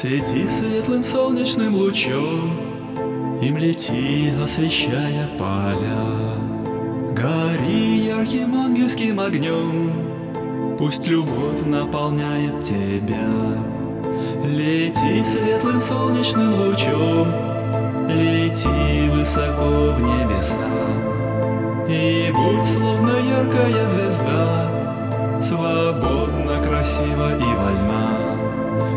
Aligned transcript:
Свети 0.00 0.46
светлым 0.48 1.04
солнечным 1.04 1.74
лучом, 1.74 2.58
Им 3.42 3.58
лети, 3.58 4.32
освещая 4.42 5.28
поля. 5.38 6.38
Гори 7.10 8.06
ярким 8.06 8.54
ангельским 8.54 9.20
огнем, 9.20 9.92
Пусть 10.78 11.06
любовь 11.06 11.66
наполняет 11.66 12.64
тебя. 12.64 13.28
Лети 14.42 15.22
светлым 15.22 15.82
солнечным 15.82 16.54
лучом, 16.54 17.28
Лети 18.08 19.10
высоко 19.10 19.92
в 19.92 20.00
небеса. 20.00 20.56
И 21.90 22.32
будь 22.32 22.64
словно 22.64 23.18
яркая 23.18 23.86
звезда, 23.86 24.70
Свободна, 25.42 26.62
красива 26.62 27.36
и 27.36 27.54
вольна. 27.54 28.29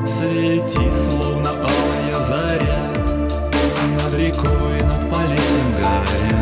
Свети, 0.07 0.91
словно 0.91 1.49
алая 1.51 2.15
заря, 2.27 2.87
Над 3.95 4.13
рекой, 4.13 4.81
над 4.81 5.09
полесьем 5.09 5.69
горя. 5.77 6.39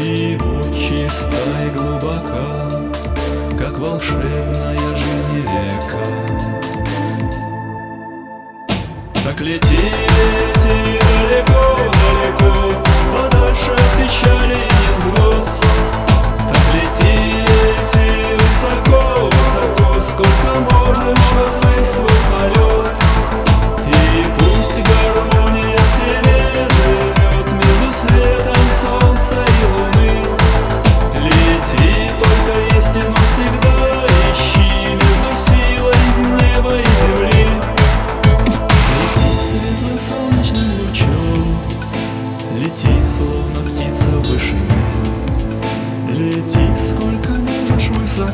И 0.00 0.36
будь 0.36 0.74
чиста 0.74 1.36
и 1.66 1.70
глубока, 1.70 2.70
Как 3.58 3.78
волшебная 3.78 4.78
жизнь 4.96 5.42
река. 5.42 6.06
Так 9.22 9.40
лети, 9.40 10.57
птица 44.28 44.32
в 44.32 44.32
вышине. 44.32 44.60
Лети, 46.10 46.66
сколько 46.76 47.30
можешь 47.32 47.88
высоко, 47.88 48.32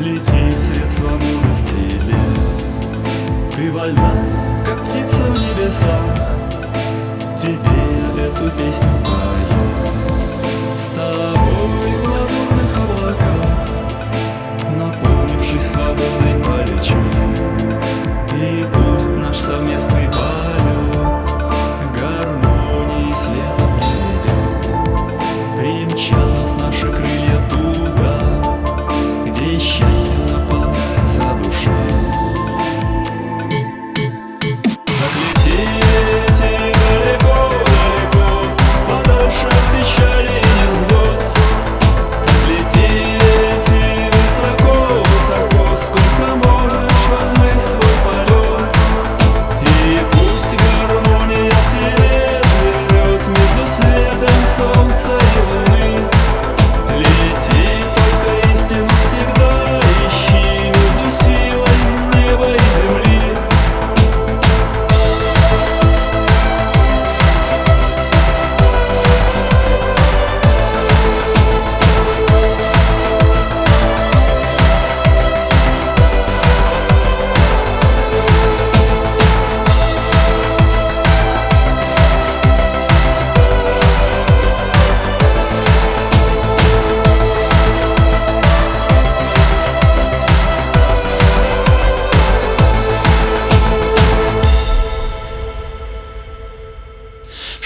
Лети, 0.00 0.56
свет 0.56 0.88
свободы 0.88 1.48
в 1.56 1.64
тебе. 1.64 2.16
Ты 3.54 3.70
вольна, 3.72 4.12
как 4.64 4.80
птица 4.84 5.24
в 5.24 5.38
небесах, 5.38 6.00
Тебе 7.36 8.24
эту 8.24 8.50
песню 8.56 9.11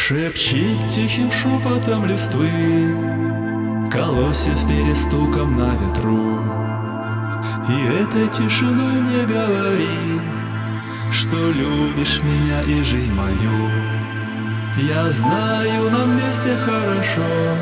Шепчи 0.08 0.76
тихим 0.88 1.28
шепотом 1.32 2.06
листвы 2.06 2.48
Колосив 3.90 4.64
перестуком 4.68 5.58
на 5.58 5.72
ветру. 5.74 6.44
И 7.68 8.02
этой 8.04 8.28
тишиной 8.28 9.00
мне 9.00 9.24
говори 9.26 10.20
Что 11.10 11.50
любишь 11.50 12.20
меня 12.22 12.62
и 12.62 12.84
жизнь 12.84 13.14
мою. 13.14 13.68
Я 14.76 15.10
знаю, 15.10 15.90
нам 15.90 16.16
вместе 16.16 16.56
хорошо 16.56 17.56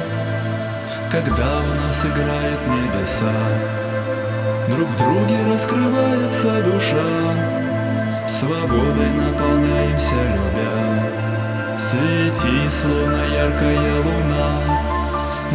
Когда 1.10 1.62
в 1.62 1.76
нас 1.76 2.04
играют 2.04 2.60
небеса. 2.66 3.32
Друг 4.68 4.86
в 4.90 4.96
друге 4.98 5.38
раскрывается 5.50 6.62
душа 6.62 8.28
Свободой 8.28 9.08
наполняемся, 9.14 10.16
любя 10.16 11.23
Свети, 11.94 12.70
словно 12.70 13.22
яркая 13.24 13.96
луна. 14.02 14.50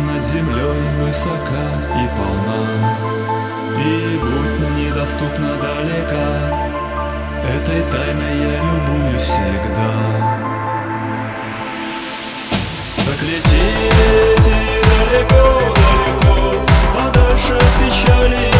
Над 0.08 0.22
землей 0.24 0.80
высока 1.02 1.66
и 1.96 2.08
полна. 2.16 2.62
И 3.78 4.18
будь 4.20 4.60
недоступна 4.78 5.58
далека. 5.62 6.30
Этой 7.44 7.82
тайной 7.92 8.38
я 8.38 8.56
любуюсь 8.64 9.22
всегда. 9.22 9.92
Так 13.06 13.22
лети, 13.22 13.66
лети 14.00 14.82
далеко, 15.00 15.44
далеко 15.92 16.54
Подальше 16.94 17.54
от 17.54 17.70
печали 17.80 18.59